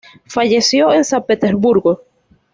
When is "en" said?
0.91-1.05